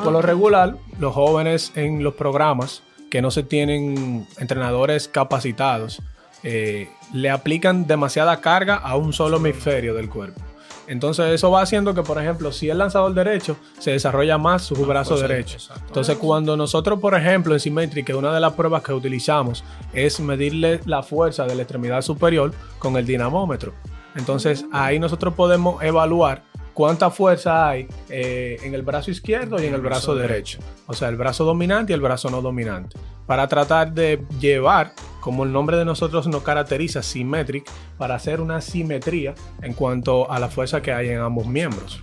Por 0.02 0.12
lo 0.12 0.20
regular, 0.20 0.76
los 0.98 1.14
jóvenes 1.14 1.72
en 1.76 2.02
los 2.02 2.14
programas 2.14 2.82
que 3.10 3.20
no 3.22 3.30
se 3.30 3.42
tienen 3.42 4.26
entrenadores 4.38 5.08
capacitados, 5.08 6.00
eh, 6.42 6.88
le 7.12 7.30
aplican 7.30 7.86
demasiada 7.86 8.40
carga 8.40 8.76
a 8.76 8.96
un 8.96 9.12
solo 9.12 9.36
hemisferio 9.38 9.94
del 9.94 10.08
cuerpo. 10.08 10.40
Entonces 10.86 11.26
eso 11.32 11.52
va 11.52 11.62
haciendo 11.62 11.94
que, 11.94 12.02
por 12.02 12.20
ejemplo, 12.20 12.50
si 12.50 12.68
el 12.68 12.78
lanzador 12.78 13.14
derecho, 13.14 13.56
se 13.78 13.92
desarrolla 13.92 14.38
más 14.38 14.62
su 14.62 14.74
brazo 14.74 15.16
derecho. 15.16 15.58
Entonces 15.86 16.16
cuando 16.16 16.56
nosotros, 16.56 16.98
por 16.98 17.14
ejemplo, 17.14 17.54
en 17.54 17.60
Symmetric, 17.60 18.06
que 18.06 18.14
una 18.14 18.34
de 18.34 18.40
las 18.40 18.54
pruebas 18.54 18.82
que 18.82 18.92
utilizamos 18.92 19.62
es 19.92 20.18
medirle 20.18 20.80
la 20.86 21.04
fuerza 21.04 21.46
de 21.46 21.54
la 21.54 21.62
extremidad 21.62 22.02
superior 22.02 22.52
con 22.80 22.96
el 22.96 23.06
dinamómetro. 23.06 23.72
Entonces 24.16 24.64
ahí 24.72 24.98
nosotros 24.98 25.34
podemos 25.34 25.80
evaluar 25.80 26.42
cuánta 26.74 27.10
fuerza 27.10 27.68
hay 27.68 27.88
eh, 28.08 28.58
en 28.62 28.74
el 28.74 28.82
brazo 28.82 29.10
izquierdo 29.10 29.62
y 29.62 29.66
en 29.66 29.74
el 29.74 29.80
brazo 29.80 30.14
derecho. 30.14 30.58
O 30.86 30.94
sea, 30.94 31.08
el 31.08 31.16
brazo 31.16 31.44
dominante 31.44 31.92
y 31.92 31.94
el 31.94 32.00
brazo 32.00 32.30
no 32.30 32.42
dominante. 32.42 32.96
Para 33.26 33.46
tratar 33.46 33.92
de 33.92 34.24
llevar, 34.40 34.92
como 35.20 35.44
el 35.44 35.52
nombre 35.52 35.76
de 35.76 35.84
nosotros 35.84 36.26
nos 36.26 36.42
caracteriza, 36.42 37.02
symmetric, 37.02 37.70
para 37.96 38.16
hacer 38.16 38.40
una 38.40 38.60
simetría 38.60 39.34
en 39.62 39.74
cuanto 39.74 40.30
a 40.30 40.40
la 40.40 40.48
fuerza 40.48 40.82
que 40.82 40.92
hay 40.92 41.10
en 41.10 41.20
ambos 41.20 41.46
miembros. 41.46 42.00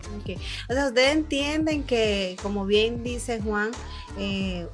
O 0.70 0.74
sea, 0.74 0.88
ustedes 0.88 1.16
entienden 1.16 1.84
que, 1.84 2.38
como 2.42 2.66
bien 2.66 3.04
dice 3.04 3.42
Juan, 3.42 3.72
eh, 4.18 4.68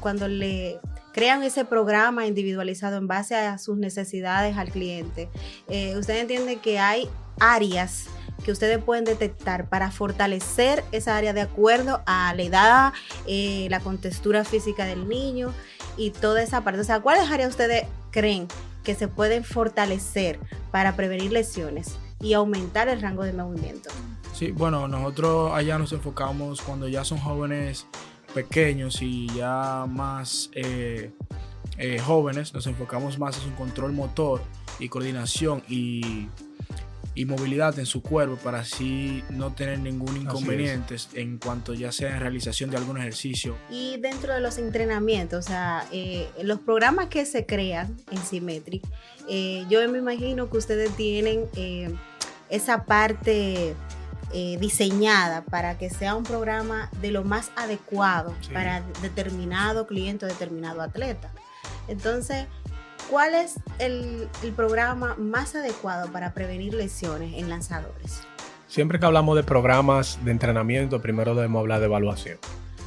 cuando 0.00 0.26
le 0.26 0.80
crean 1.12 1.42
ese 1.42 1.64
programa 1.64 2.26
individualizado 2.26 2.96
en 2.96 3.06
base 3.06 3.36
a 3.36 3.58
sus 3.58 3.76
necesidades 3.76 4.56
al 4.56 4.70
cliente, 4.70 5.28
eh, 5.68 5.96
ustedes 5.96 6.22
entienden 6.22 6.58
que 6.58 6.78
hay 6.78 7.08
áreas 7.38 8.06
que 8.44 8.52
ustedes 8.52 8.82
pueden 8.82 9.04
detectar 9.04 9.68
para 9.68 9.90
fortalecer 9.90 10.84
esa 10.92 11.16
área 11.16 11.32
de 11.32 11.40
acuerdo 11.40 12.02
a 12.06 12.34
la 12.34 12.42
edad, 12.42 12.92
eh, 13.26 13.66
la 13.70 13.80
contextura 13.80 14.44
física 14.44 14.84
del 14.84 15.08
niño 15.08 15.52
y 15.96 16.10
toda 16.10 16.42
esa 16.42 16.62
parte. 16.62 16.80
O 16.80 16.84
sea, 16.84 17.00
¿cuáles 17.00 17.30
áreas 17.30 17.50
ustedes 17.50 17.86
creen 18.10 18.48
que 18.84 18.94
se 18.94 19.08
pueden 19.08 19.44
fortalecer 19.44 20.38
para 20.70 20.96
prevenir 20.96 21.32
lesiones 21.32 21.96
y 22.20 22.34
aumentar 22.34 22.88
el 22.88 23.00
rango 23.00 23.24
de 23.24 23.32
movimiento? 23.32 23.90
Sí, 24.32 24.50
bueno, 24.50 24.88
nosotros 24.88 25.52
allá 25.54 25.78
nos 25.78 25.92
enfocamos 25.92 26.62
cuando 26.62 26.88
ya 26.88 27.04
son 27.04 27.18
jóvenes 27.18 27.86
pequeños 28.34 29.02
y 29.02 29.28
ya 29.34 29.86
más 29.88 30.50
eh, 30.54 31.12
eh, 31.78 31.98
jóvenes, 31.98 32.54
nos 32.54 32.66
enfocamos 32.66 33.18
más 33.18 33.36
en 33.36 33.44
su 33.44 33.54
control 33.54 33.92
motor 33.92 34.42
y 34.78 34.88
coordinación 34.88 35.62
y 35.68 36.28
y 37.14 37.24
movilidad 37.24 37.78
en 37.78 37.86
su 37.86 38.02
cuerpo 38.02 38.36
para 38.36 38.60
así 38.60 39.22
no 39.30 39.52
tener 39.52 39.78
ningún 39.78 40.16
inconveniente 40.16 40.96
en 41.14 41.38
cuanto 41.38 41.74
ya 41.74 41.92
sea 41.92 42.14
en 42.14 42.20
realización 42.20 42.70
de 42.70 42.78
algún 42.78 42.98
ejercicio. 42.98 43.56
Y 43.70 43.98
dentro 43.98 44.32
de 44.32 44.40
los 44.40 44.58
entrenamientos, 44.58 45.44
o 45.44 45.48
sea, 45.48 45.86
eh, 45.92 46.28
los 46.42 46.60
programas 46.60 47.08
que 47.08 47.26
se 47.26 47.44
crean 47.44 47.96
en 48.10 48.18
Symmetric, 48.18 48.82
eh, 49.28 49.64
yo 49.68 49.86
me 49.88 49.98
imagino 49.98 50.48
que 50.48 50.56
ustedes 50.56 50.94
tienen 50.96 51.46
eh, 51.56 51.92
esa 52.48 52.84
parte 52.84 53.74
diseñada 54.58 55.44
para 55.44 55.76
que 55.76 55.90
sea 55.90 56.14
un 56.14 56.22
programa 56.22 56.88
de 57.02 57.10
lo 57.10 57.22
más 57.22 57.52
adecuado 57.54 58.34
para 58.54 58.80
determinado 59.02 59.86
cliente 59.86 60.24
o 60.24 60.28
determinado 60.28 60.80
atleta. 60.80 61.30
Entonces, 61.86 62.46
¿Cuál 63.12 63.34
es 63.34 63.60
el, 63.78 64.26
programa 64.56 65.16
más 65.18 65.54
adecuado 65.54 66.10
para 66.10 66.32
prevenir 66.32 66.72
lesiones 66.72 67.34
en 67.34 67.50
lanzadores? 67.50 68.22
Siempre 68.68 68.98
que 68.98 69.04
hablamos 69.04 69.36
de 69.36 69.42
programas 69.42 70.18
de 70.24 70.30
entrenamiento, 70.30 71.02
primero 71.02 71.34
debemos 71.34 71.60
hablar 71.60 71.80
de 71.80 71.86
evaluación, 71.86 72.38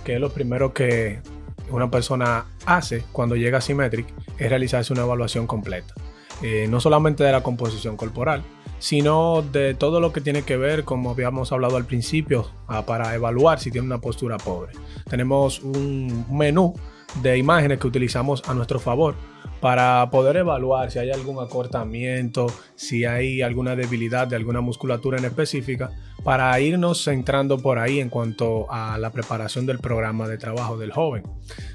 que 0.03 0.15
es 0.15 0.19
lo 0.19 0.31
primero 0.31 0.73
que 0.73 1.21
una 1.69 1.91
persona 1.91 2.45
hace 2.65 3.03
cuando 3.11 3.35
llega 3.35 3.59
a 3.59 3.61
Symmetric, 3.61 4.07
es 4.39 4.49
realizarse 4.49 4.93
una 4.93 5.03
evaluación 5.03 5.45
completa. 5.45 5.93
Eh, 6.41 6.65
no 6.71 6.79
solamente 6.79 7.23
de 7.23 7.31
la 7.31 7.43
composición 7.43 7.95
corporal, 7.95 8.41
sino 8.79 9.43
de 9.43 9.75
todo 9.75 9.99
lo 9.99 10.11
que 10.11 10.21
tiene 10.21 10.41
que 10.41 10.57
ver, 10.57 10.85
como 10.85 11.11
habíamos 11.11 11.51
hablado 11.51 11.77
al 11.77 11.85
principio, 11.85 12.49
ah, 12.67 12.83
para 12.87 13.13
evaluar 13.13 13.59
si 13.59 13.69
tiene 13.69 13.85
una 13.85 14.01
postura 14.01 14.37
pobre. 14.37 14.73
Tenemos 15.07 15.61
un 15.61 16.25
menú 16.31 16.73
de 17.21 17.37
imágenes 17.37 17.79
que 17.79 17.87
utilizamos 17.87 18.43
a 18.47 18.53
nuestro 18.53 18.79
favor 18.79 19.15
para 19.61 20.09
poder 20.11 20.37
evaluar 20.37 20.91
si 20.91 20.99
hay 20.99 21.11
algún 21.11 21.43
acortamiento, 21.43 22.47
si 22.75 23.05
hay 23.05 23.41
alguna 23.41 23.75
debilidad 23.75 24.27
de 24.27 24.35
alguna 24.35 24.61
musculatura 24.61 25.17
en 25.17 25.25
específica, 25.25 25.91
para 26.23 26.59
irnos 26.59 27.03
centrando 27.03 27.57
por 27.57 27.79
ahí 27.79 27.99
en 27.99 28.09
cuanto 28.09 28.71
a 28.71 28.97
la 28.97 29.11
preparación 29.11 29.65
del 29.65 29.79
programa 29.79 30.27
de 30.27 30.37
trabajo 30.37 30.77
del 30.77 30.91
joven. 30.91 31.23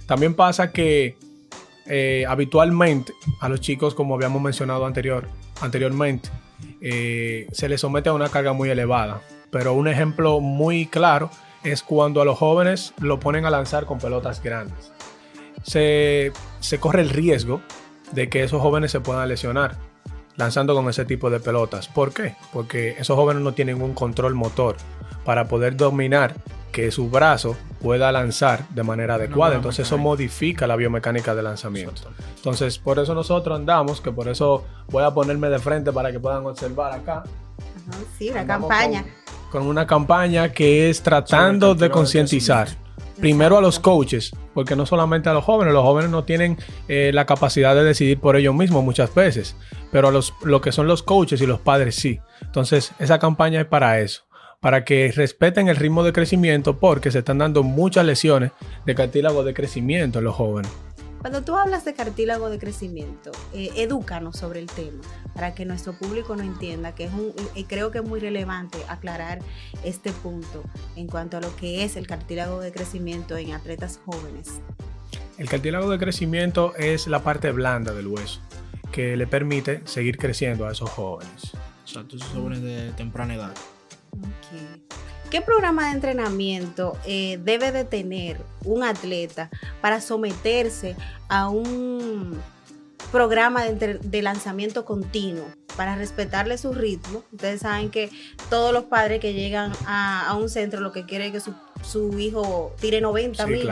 También 0.06 0.34
pasa 0.34 0.72
que 0.72 1.16
eh, 1.86 2.24
habitualmente 2.28 3.12
a 3.40 3.48
los 3.48 3.60
chicos, 3.60 3.94
como 3.94 4.14
habíamos 4.14 4.42
mencionado 4.42 4.86
anterior, 4.86 5.26
anteriormente, 5.60 6.28
eh, 6.80 7.46
se 7.52 7.68
les 7.68 7.80
somete 7.80 8.08
a 8.08 8.12
una 8.12 8.28
carga 8.28 8.52
muy 8.52 8.70
elevada. 8.70 9.20
Pero 9.50 9.74
un 9.74 9.88
ejemplo 9.88 10.38
muy 10.38 10.86
claro 10.86 11.30
es 11.64 11.82
cuando 11.82 12.22
a 12.22 12.24
los 12.24 12.38
jóvenes 12.38 12.94
lo 13.00 13.18
ponen 13.18 13.46
a 13.46 13.50
lanzar 13.50 13.84
con 13.84 13.98
pelotas 13.98 14.42
grandes 14.42 14.92
se, 15.62 16.32
corre 16.78 17.02
el 17.02 17.10
riesgo 17.10 17.60
de 18.12 18.28
que 18.28 18.42
esos 18.42 18.60
jóvenes 18.60 18.90
se 18.90 19.00
puedan 19.00 19.28
lesionar 19.28 19.76
lanzando 20.36 20.74
con 20.74 20.88
ese 20.88 21.04
tipo 21.04 21.28
de 21.28 21.38
pelotas. 21.38 21.88
¿Por 21.88 22.12
qué? 22.12 22.34
Porque 22.52 22.96
esos 22.98 23.16
jóvenes 23.16 23.42
no 23.42 23.52
tienen 23.52 23.82
un 23.82 23.92
control 23.92 24.34
motor 24.34 24.76
para 25.24 25.48
poder 25.48 25.76
dominar 25.76 26.34
que 26.72 26.90
su 26.90 27.10
brazo 27.10 27.56
pueda 27.82 28.10
lanzar 28.10 28.66
de 28.70 28.82
manera 28.82 29.16
adecuada. 29.16 29.56
Entonces 29.56 29.86
eso 29.86 29.98
modifica 29.98 30.66
la 30.66 30.76
biomecánica 30.76 31.34
de 31.34 31.42
lanzamiento. 31.42 32.10
Entonces 32.36 32.78
por 32.78 32.98
eso 32.98 33.14
nosotros 33.14 33.58
andamos, 33.58 34.00
que 34.00 34.12
por 34.12 34.28
eso 34.28 34.64
voy 34.88 35.04
a 35.04 35.10
ponerme 35.10 35.50
de 35.50 35.58
frente 35.58 35.92
para 35.92 36.10
que 36.10 36.20
puedan 36.20 36.46
observar 36.46 36.92
acá. 36.92 37.24
sí, 38.18 38.30
una 38.30 38.46
campaña. 38.46 39.04
Con, 39.50 39.66
una 39.66 39.86
campaña 39.86 40.50
que 40.52 40.88
es 40.88 41.02
tratando 41.02 41.74
de 41.74 41.90
concientizar 41.90 42.68
primero 43.20 43.58
a 43.58 43.60
los 43.60 43.78
coaches, 43.78 44.32
porque 44.54 44.74
no 44.74 44.86
solamente 44.86 45.28
a 45.28 45.34
los 45.34 45.44
jóvenes, 45.44 45.74
los 45.74 45.84
jóvenes 45.84 46.10
no 46.10 46.24
tienen 46.24 46.56
eh, 46.88 47.10
la 47.12 47.26
capacidad 47.26 47.74
de 47.74 47.84
decidir 47.84 48.18
por 48.18 48.36
ellos 48.36 48.54
mismos 48.54 48.82
muchas 48.82 49.14
veces, 49.14 49.56
pero 49.92 50.08
a 50.08 50.10
los, 50.10 50.34
lo 50.42 50.60
que 50.60 50.72
son 50.72 50.86
los 50.86 51.02
coaches 51.02 51.40
y 51.40 51.46
los 51.46 51.60
padres 51.60 51.94
sí. 51.94 52.20
Entonces, 52.42 52.92
esa 52.98 53.18
campaña 53.18 53.60
es 53.60 53.66
para 53.66 54.00
eso, 54.00 54.22
para 54.60 54.84
que 54.84 55.12
respeten 55.14 55.68
el 55.68 55.76
ritmo 55.76 56.02
de 56.02 56.12
crecimiento, 56.12 56.78
porque 56.78 57.10
se 57.10 57.18
están 57.18 57.38
dando 57.38 57.62
muchas 57.62 58.06
lesiones 58.06 58.52
de 58.86 58.94
cartílago 58.94 59.44
de 59.44 59.54
crecimiento 59.54 60.18
en 60.18 60.24
los 60.24 60.34
jóvenes. 60.34 60.72
Cuando 61.20 61.42
tú 61.42 61.54
hablas 61.54 61.84
de 61.84 61.92
cartílago 61.92 62.48
de 62.48 62.58
crecimiento, 62.58 63.30
eh, 63.52 63.70
edúcanos 63.76 64.36
sobre 64.36 64.58
el 64.58 64.66
tema 64.66 65.02
para 65.34 65.54
que 65.54 65.66
nuestro 65.66 65.92
público 65.92 66.34
no 66.34 66.42
entienda 66.42 66.94
que 66.94 67.04
es 67.04 67.12
un, 67.12 67.34
y 67.54 67.64
creo 67.64 67.90
que 67.90 67.98
es 67.98 68.04
muy 68.04 68.20
relevante 68.20 68.78
aclarar 68.88 69.40
este 69.84 70.12
punto 70.12 70.62
en 70.96 71.08
cuanto 71.08 71.36
a 71.36 71.40
lo 71.42 71.54
que 71.56 71.84
es 71.84 71.96
el 71.96 72.06
cartílago 72.06 72.60
de 72.60 72.72
crecimiento 72.72 73.36
en 73.36 73.52
atletas 73.52 74.00
jóvenes. 74.06 74.60
El 75.36 75.48
cartílago 75.48 75.90
de 75.90 75.98
crecimiento 75.98 76.74
es 76.76 77.06
la 77.06 77.22
parte 77.22 77.52
blanda 77.52 77.92
del 77.92 78.06
hueso 78.06 78.40
que 78.90 79.16
le 79.16 79.26
permite 79.26 79.82
seguir 79.84 80.16
creciendo 80.16 80.66
a 80.66 80.72
esos 80.72 80.88
jóvenes. 80.88 81.52
Exacto, 81.84 82.16
esos 82.16 82.28
jóvenes 82.28 82.62
de 82.62 82.92
temprana 82.92 83.34
edad. 83.34 83.54
¿Qué 85.30 85.40
programa 85.40 85.86
de 85.86 85.92
entrenamiento 85.92 86.98
eh, 87.06 87.38
debe 87.44 87.70
de 87.70 87.84
tener 87.84 88.38
un 88.64 88.82
atleta 88.82 89.48
para 89.80 90.00
someterse 90.00 90.96
a 91.28 91.48
un 91.48 92.42
programa 93.12 93.64
de, 93.64 94.22
lanzamiento 94.22 94.84
continuo 94.84 95.46
para 95.76 95.94
respetarle 95.94 96.58
su 96.58 96.72
ritmo? 96.72 97.22
Ustedes 97.30 97.60
saben 97.60 97.90
que 97.90 98.10
todos 98.48 98.72
los 98.72 98.84
padres 98.84 99.20
que 99.20 99.32
llegan 99.32 99.72
a, 99.86 100.36
un 100.36 100.48
centro 100.48 100.80
lo 100.80 100.90
que 100.90 101.06
quieren 101.06 101.32
es 101.32 101.44
que 101.44 101.52
su, 101.84 102.18
hijo 102.18 102.74
tire 102.80 103.00
90 103.00 103.46
mil, 103.46 103.70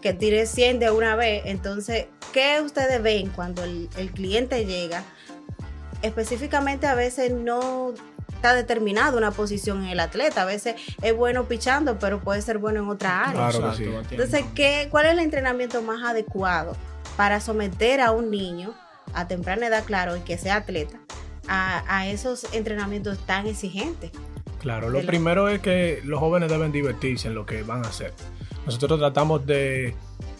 que 0.00 0.14
tire 0.14 0.46
100 0.46 0.78
de 0.78 0.90
una 0.90 1.16
vez. 1.16 1.42
Entonces, 1.44 2.06
¿qué 2.32 2.62
ustedes 2.64 3.02
ven 3.02 3.28
cuando 3.28 3.62
el 3.62 4.10
cliente 4.14 4.64
llega? 4.64 5.04
Específicamente 6.00 6.86
a 6.86 6.94
veces 6.94 7.30
no 7.30 7.92
está 8.44 8.54
determinada 8.54 9.16
una 9.16 9.30
posición 9.30 9.84
en 9.84 9.88
el 9.88 10.00
atleta. 10.00 10.42
A 10.42 10.44
veces 10.44 10.74
es 11.00 11.16
bueno 11.16 11.44
pichando, 11.44 11.98
pero 11.98 12.20
puede 12.20 12.42
ser 12.42 12.58
bueno 12.58 12.82
en 12.82 12.88
otra 12.90 13.30
área. 13.30 13.72
Entonces, 14.10 14.44
¿qué, 14.54 14.88
¿cuál 14.90 15.06
es 15.06 15.12
el 15.12 15.20
entrenamiento 15.20 15.80
más 15.80 16.04
adecuado 16.04 16.76
para 17.16 17.40
someter 17.40 18.02
a 18.02 18.10
un 18.10 18.30
niño 18.30 18.74
a 19.14 19.26
temprana 19.28 19.68
edad, 19.68 19.84
claro, 19.84 20.14
y 20.18 20.20
que 20.20 20.36
sea 20.36 20.56
atleta, 20.56 20.98
a, 21.48 22.06
esos 22.06 22.46
entrenamientos 22.52 23.16
tan 23.20 23.46
exigentes? 23.46 24.10
Claro, 24.60 24.90
lo 24.90 25.00
primero 25.06 25.48
es 25.48 25.60
que 25.60 26.02
los 26.04 26.20
jóvenes 26.20 26.50
deben 26.50 26.70
divertirse 26.70 27.28
en 27.28 27.34
lo 27.34 27.46
que 27.46 27.62
van 27.62 27.82
a 27.82 27.88
hacer. 27.88 28.12
Nosotros 28.66 28.98
tratamos 28.98 29.46
de 29.46 29.94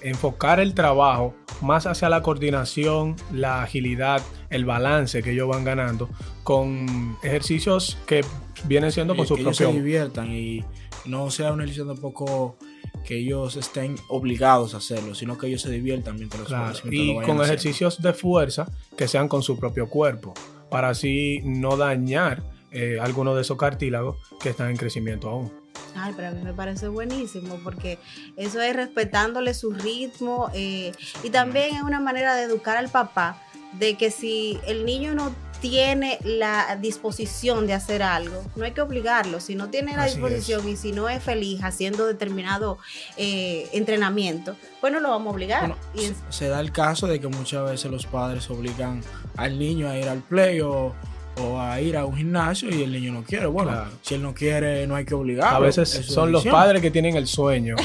enfocar 0.04 0.60
el 0.60 0.74
trabajo 0.74 1.34
más 1.62 1.86
hacia 1.86 2.08
la 2.08 2.22
coordinación, 2.22 3.16
la 3.32 3.62
agilidad, 3.62 4.22
el 4.50 4.64
balance 4.64 5.22
que 5.22 5.32
ellos 5.32 5.48
van 5.48 5.64
ganando 5.64 6.08
con 6.42 7.16
ejercicios 7.22 7.96
que 8.06 8.22
vienen 8.64 8.92
siendo 8.92 9.16
con 9.16 9.26
su 9.26 9.36
que 9.36 9.54
se 9.54 9.66
diviertan 9.66 10.30
y 10.32 10.62
no 11.06 11.30
sea 11.30 11.52
un 11.52 11.60
ejercicio 11.60 11.86
tampoco 11.86 12.56
que 13.04 13.18
ellos 13.18 13.56
estén 13.56 13.96
obligados 14.08 14.74
a 14.74 14.78
hacerlo, 14.78 15.14
sino 15.14 15.36
que 15.36 15.46
ellos 15.46 15.62
se 15.62 15.70
diviertan 15.70 16.16
mientras, 16.16 16.44
claro, 16.44 16.78
Y 16.90 17.14
con 17.22 17.42
ejercicios 17.42 18.00
de 18.00 18.12
fuerza 18.12 18.70
que 18.96 19.08
sean 19.08 19.28
con 19.28 19.42
su 19.42 19.58
propio 19.58 19.88
cuerpo, 19.88 20.34
para 20.70 20.90
así 20.90 21.40
no 21.44 21.76
dañar 21.76 22.42
eh, 22.70 22.98
algunos 23.00 23.36
de 23.36 23.42
esos 23.42 23.56
cartílagos 23.56 24.16
que 24.40 24.50
están 24.50 24.70
en 24.70 24.76
crecimiento 24.76 25.28
aún. 25.28 25.63
Ay, 25.96 26.12
pero 26.16 26.28
a 26.28 26.30
mí 26.32 26.42
me 26.42 26.52
parece 26.52 26.88
buenísimo 26.88 27.58
porque 27.62 27.98
eso 28.36 28.60
es 28.60 28.74
respetándole 28.74 29.54
su 29.54 29.72
ritmo 29.72 30.50
eh, 30.54 30.92
y 31.22 31.30
también 31.30 31.76
es 31.76 31.82
una 31.82 32.00
manera 32.00 32.34
de 32.34 32.44
educar 32.44 32.76
al 32.76 32.88
papá 32.88 33.40
de 33.78 33.96
que 33.96 34.10
si 34.10 34.58
el 34.66 34.84
niño 34.84 35.14
no 35.14 35.32
tiene 35.60 36.18
la 36.22 36.76
disposición 36.76 37.66
de 37.66 37.72
hacer 37.72 38.02
algo, 38.02 38.44
no 38.54 38.64
hay 38.64 38.72
que 38.72 38.82
obligarlo. 38.82 39.40
Si 39.40 39.54
no 39.54 39.70
tiene 39.70 39.96
la 39.96 40.04
Así 40.04 40.16
disposición 40.16 40.68
y 40.68 40.76
si 40.76 40.92
no 40.92 41.08
es 41.08 41.22
feliz 41.22 41.60
haciendo 41.62 42.06
determinado 42.06 42.78
eh, 43.16 43.68
entrenamiento, 43.72 44.56
pues 44.82 44.92
no 44.92 45.00
lo 45.00 45.08
vamos 45.10 45.28
a 45.28 45.34
obligar. 45.34 45.60
Bueno, 45.60 45.76
Y 45.94 46.12
se 46.28 46.48
da 46.48 46.60
el 46.60 46.70
caso 46.70 47.06
de 47.06 47.18
que 47.18 47.28
muchas 47.28 47.64
veces 47.64 47.90
los 47.90 48.04
padres 48.04 48.50
obligan 48.50 49.02
al 49.36 49.58
niño 49.58 49.88
a 49.88 49.96
ir 49.96 50.08
al 50.08 50.20
play 50.20 50.60
o, 50.60 50.94
o 51.42 51.58
a 51.60 51.80
ir 51.80 51.96
a 51.96 52.04
un 52.04 52.16
gimnasio 52.16 52.68
y 52.70 52.82
el 52.82 52.92
niño 52.92 53.12
no 53.12 53.22
quiere. 53.24 53.46
Bueno, 53.46 53.70
Claro. 53.72 53.90
si 54.02 54.14
él 54.14 54.22
no 54.22 54.34
quiere, 54.34 54.86
no 54.86 54.94
hay 54.96 55.04
que 55.04 55.14
obligarlo. 55.14 55.56
A 55.56 55.60
veces 55.60 55.88
son 55.90 56.30
los 56.32 56.44
padres 56.46 56.80
que 56.82 56.90
tienen 56.90 57.16
el 57.16 57.26
sueño 57.26 57.76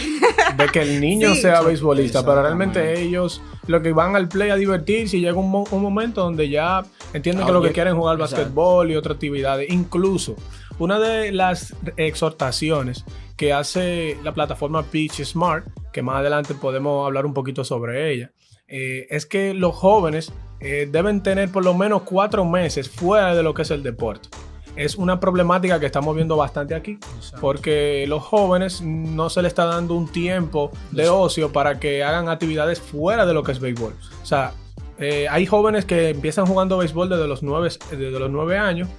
de 0.57 0.65
que 0.67 0.81
el 0.81 0.99
niño 1.01 1.33
Sí. 1.35 1.41
sea 1.41 1.61
beisbolista, 1.61 2.23
pero 2.25 2.41
realmente 2.41 2.99
ellos 3.01 3.41
lo 3.67 3.81
que 3.81 3.91
van 3.91 4.15
al 4.15 4.27
play 4.27 4.49
a 4.49 4.55
divertirse 4.55 5.17
y 5.17 5.21
llega 5.21 5.37
un, 5.37 5.49
mo- 5.49 5.67
un 5.71 5.81
momento 5.81 6.21
donde 6.21 6.49
ya 6.49 6.83
entienden 7.13 7.43
Ah, 7.43 7.47
que 7.47 7.53
lo 7.53 7.61
que 7.61 7.71
quieren 7.71 7.93
es 7.93 7.97
jugar 7.99 8.17
basquetbol 8.17 8.91
y 8.91 8.95
otras 8.95 9.15
actividades. 9.15 9.69
Incluso 9.69 10.35
una 10.79 10.99
de 10.99 11.31
las 11.31 11.73
exhortaciones 11.97 13.05
que 13.37 13.53
hace 13.53 14.17
la 14.23 14.33
plataforma 14.33 14.83
Pitch 14.83 15.23
Smart, 15.23 15.65
que 15.93 16.01
más 16.01 16.17
adelante 16.17 16.53
podemos 16.53 17.05
hablar 17.05 17.25
un 17.25 17.33
poquito 17.33 17.63
sobre 17.63 18.13
ella, 18.13 18.31
eh, 18.67 19.07
es 19.09 19.25
que 19.25 19.53
los 19.53 19.73
jóvenes 19.75 20.31
eh, 20.59 20.87
deben 20.91 21.21
tener 21.23 21.51
por 21.51 21.63
lo 21.63 21.73
menos 21.73 22.03
cuatro 22.03 22.45
meses 22.45 22.89
fuera 22.89 23.35
de 23.35 23.43
lo 23.43 23.53
que 23.53 23.61
es 23.63 23.71
el 23.71 23.83
deporte. 23.83 24.29
Es 24.75 24.95
una 24.95 25.19
problemática 25.19 25.79
que 25.79 25.85
estamos 25.85 26.15
viendo 26.15 26.37
bastante 26.37 26.75
aquí, 26.75 26.99
Exacto. 27.17 27.41
porque 27.41 28.05
los 28.07 28.23
jóvenes 28.23 28.81
no 28.81 29.29
se 29.29 29.41
les 29.41 29.49
está 29.49 29.65
dando 29.65 29.95
un 29.95 30.07
tiempo 30.07 30.71
de 30.91 31.09
ocio 31.09 31.51
para 31.51 31.79
que 31.79 32.03
hagan 32.03 32.29
actividades 32.29 32.79
fuera 32.79 33.25
de 33.25 33.33
lo 33.33 33.43
que 33.43 33.51
es 33.51 33.59
béisbol. 33.59 33.93
O 34.21 34.25
sea, 34.25 34.53
eh, 34.97 35.27
hay 35.29 35.45
jóvenes 35.45 35.85
que 35.85 36.09
empiezan 36.09 36.45
jugando 36.45 36.77
béisbol 36.77 37.09
desde 37.09 37.27
los 37.27 37.41
9, 37.41 37.69
desde 37.91 38.19
los 38.19 38.29
9 38.29 38.57
años 38.57 38.89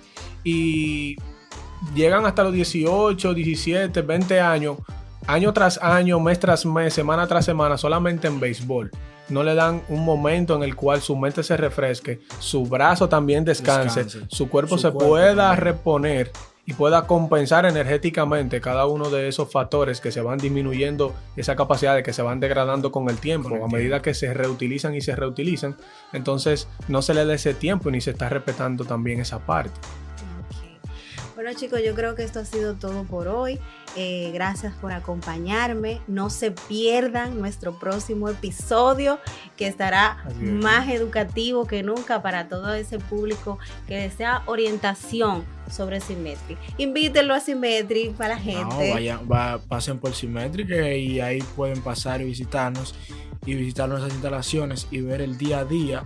y 0.45 1.17
llegan 1.95 2.27
hasta 2.27 2.43
los 2.43 2.53
18, 2.53 3.35
17, 3.35 4.03
20 4.03 4.41
años, 4.41 4.79
año 5.33 5.53
tras 5.53 5.79
año, 5.83 6.19
mes 6.21 6.39
tras 6.41 6.65
mes, 6.67 6.93
semana 6.95 7.27
tras 7.27 7.45
semana, 7.45 7.77
solamente 7.79 8.27
en 8.29 8.41
béisbol. 8.41 8.91
No 9.29 9.43
le 9.45 9.55
dan 9.55 9.83
un 9.89 10.05
momento 10.05 10.57
en 10.57 10.63
el 10.65 10.75
cual 10.75 11.01
su 11.03 11.17
mente 11.17 11.43
se 11.45 11.57
refresque, 11.57 12.21
su 12.41 12.65
brazo 12.67 13.09
también 13.09 13.45
descanse, 13.45 14.05
Descanse. 14.05 14.27
su 14.35 14.49
cuerpo 14.49 14.77
Su 14.77 14.83
se 14.83 14.91
cuerpo 14.91 15.09
pueda 15.11 15.49
también. 15.51 15.65
reponer 15.65 16.33
y 16.67 16.73
pueda 16.73 17.07
compensar 17.07 17.65
energéticamente 17.65 18.61
cada 18.61 18.87
uno 18.87 19.09
de 19.09 19.29
esos 19.29 19.51
factores 19.51 20.01
que 20.01 20.11
se 20.13 20.21
van 20.21 20.39
disminuyendo, 20.39 21.15
esa 21.37 21.55
capacidad 21.57 21.95
de 21.95 22.03
que 22.03 22.13
se 22.13 22.23
van 22.23 22.39
degradando 22.41 22.91
con 22.93 23.09
el 23.09 23.19
tiempo, 23.19 23.49
Con 23.49 23.59
el 23.59 23.65
a 23.65 23.69
medida 23.69 24.03
que 24.03 24.15
se 24.15 24.35
reutilizan 24.35 24.95
y 24.95 25.01
se 25.01 25.15
reutilizan. 25.17 25.77
Entonces 26.13 26.69
no 26.89 27.01
se 27.03 27.15
le 27.15 27.25
da 27.25 27.35
ese 27.35 27.55
tiempo 27.55 27.91
ni 27.91 28.01
se 28.01 28.11
está 28.11 28.29
respetando 28.29 28.85
también 28.85 29.21
esa 29.21 29.39
parte. 29.39 29.79
Bueno 31.35 31.51
chicos, 31.55 31.81
yo 31.85 31.95
creo 31.95 32.15
que 32.15 32.23
esto 32.23 32.41
ha 32.41 32.45
sido 32.45 32.75
todo 32.75 33.05
por 33.05 33.27
hoy. 33.29 33.59
Eh, 33.97 34.31
gracias 34.33 34.73
por 34.75 34.93
acompañarme. 34.93 36.01
No 36.07 36.31
se 36.31 36.53
pierdan 36.53 37.39
nuestro 37.41 37.79
próximo 37.79 38.29
episodio 38.29 39.19
que 39.57 39.67
estará 39.67 40.25
es. 40.29 40.37
más 40.37 40.89
educativo 40.89 41.67
que 41.67 41.83
nunca 41.83 42.23
para 42.23 42.49
todo 42.49 42.73
ese 42.75 42.99
público 42.99 43.59
que 43.89 43.97
desea 43.97 44.43
orientación 44.47 45.45
sobre 45.71 46.01
Symmetry. 46.01 46.57
Invítenlo 46.79 47.35
a 47.35 47.41
Symmetry 47.41 48.11
para 48.11 48.37
la 48.37 48.41
No, 48.41 48.43
gente. 48.71 48.93
vayan, 48.93 49.21
va- 49.31 49.59
pasen 49.59 49.99
por 49.99 50.15
Simétrica 50.15 50.93
y 50.95 51.21
ahí 51.21 51.43
pueden 51.57 51.81
pasar 51.83 52.21
y 52.21 52.25
visitarnos 52.25 52.95
y 53.47 53.55
visitar 53.55 53.89
nuestras 53.89 54.13
instalaciones 54.13 54.87
y 54.91 55.01
ver 55.01 55.21
el 55.21 55.39
día 55.39 55.61
a 55.61 55.65
día 55.65 56.05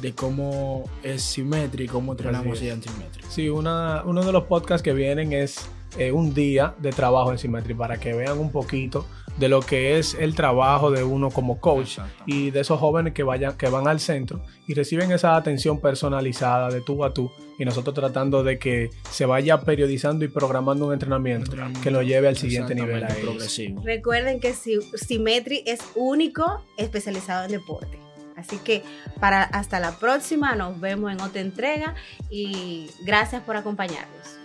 de 0.00 0.14
cómo 0.14 0.84
es 1.02 1.22
Symmetry 1.22 1.84
y 1.84 1.88
cómo 1.88 2.12
entrenamos 2.12 2.60
allá 2.60 2.74
en. 2.74 2.82
Sí, 3.28 3.48
una, 3.48 4.02
uno 4.04 4.24
de 4.24 4.32
los 4.32 4.44
podcasts 4.44 4.82
que 4.82 4.92
vienen 4.92 5.32
es 5.32 5.68
eh, 5.96 6.12
un 6.12 6.34
día 6.34 6.74
de 6.78 6.90
trabajo 6.90 7.32
en 7.32 7.38
Symmetry 7.38 7.74
para 7.74 7.98
que 7.98 8.12
vean 8.12 8.38
un 8.38 8.50
poquito 8.50 9.06
de 9.38 9.48
lo 9.48 9.60
que 9.60 9.98
es 9.98 10.14
el 10.14 10.34
trabajo 10.34 10.90
de 10.90 11.04
uno 11.04 11.30
como 11.30 11.60
coach 11.60 11.98
y 12.26 12.50
de 12.50 12.60
esos 12.60 12.80
jóvenes 12.80 13.14
que 13.14 13.22
vayan 13.22 13.56
que 13.56 13.68
van 13.68 13.86
al 13.86 14.00
centro 14.00 14.42
y 14.66 14.74
reciben 14.74 15.12
esa 15.12 15.36
atención 15.36 15.80
personalizada 15.80 16.70
de 16.70 16.80
tú 16.80 17.04
a 17.04 17.14
tú 17.14 17.30
y 17.58 17.64
nosotros 17.64 17.94
tratando 17.94 18.42
de 18.42 18.58
que 18.58 18.90
se 19.10 19.26
vaya 19.26 19.60
periodizando 19.60 20.24
y 20.24 20.28
programando 20.28 20.86
un 20.86 20.92
entrenamiento, 20.92 21.46
Entrenamiento. 21.46 21.80
que 21.82 21.90
lo 21.90 22.02
lleve 22.02 22.28
al 22.28 22.36
siguiente 22.36 22.74
nivel 22.74 23.02
a 23.04 23.08
progresivo. 23.08 23.82
Recuerden 23.84 24.40
que 24.40 24.54
Symmetry 24.54 25.62
es 25.66 25.80
único 25.94 26.64
especializado 26.76 27.44
en 27.44 27.52
deporte. 27.52 27.98
Así 28.36 28.58
que 28.58 28.84
para 29.18 29.42
hasta 29.42 29.80
la 29.80 29.98
próxima 29.98 30.54
nos 30.54 30.78
vemos 30.80 31.10
en 31.10 31.20
otra 31.20 31.40
entrega 31.40 31.96
y 32.30 32.88
gracias 33.04 33.42
por 33.42 33.56
acompañarnos. 33.56 34.37